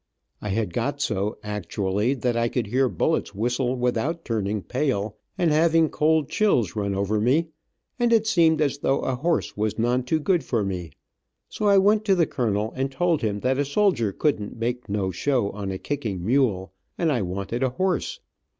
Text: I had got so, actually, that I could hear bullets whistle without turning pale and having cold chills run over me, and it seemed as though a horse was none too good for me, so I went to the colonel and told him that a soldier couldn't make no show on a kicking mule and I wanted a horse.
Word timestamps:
I 0.41 0.49
had 0.49 0.73
got 0.73 0.99
so, 0.99 1.37
actually, 1.43 2.15
that 2.15 2.35
I 2.35 2.49
could 2.49 2.65
hear 2.65 2.89
bullets 2.89 3.35
whistle 3.35 3.75
without 3.75 4.25
turning 4.25 4.63
pale 4.63 5.15
and 5.37 5.51
having 5.51 5.89
cold 5.89 6.27
chills 6.27 6.75
run 6.75 6.95
over 6.95 7.21
me, 7.21 7.49
and 7.99 8.11
it 8.11 8.25
seemed 8.25 8.61
as 8.61 8.79
though 8.79 9.01
a 9.01 9.13
horse 9.17 9.55
was 9.55 9.77
none 9.77 10.01
too 10.03 10.19
good 10.19 10.43
for 10.43 10.63
me, 10.63 10.89
so 11.49 11.67
I 11.67 11.77
went 11.77 12.03
to 12.05 12.15
the 12.15 12.25
colonel 12.25 12.73
and 12.75 12.91
told 12.91 13.21
him 13.21 13.41
that 13.41 13.59
a 13.59 13.63
soldier 13.63 14.11
couldn't 14.11 14.57
make 14.57 14.89
no 14.89 15.11
show 15.11 15.51
on 15.51 15.69
a 15.69 15.77
kicking 15.77 16.25
mule 16.25 16.73
and 16.97 17.11
I 17.11 17.21
wanted 17.21 17.61
a 17.61 17.69
horse. 17.69 18.19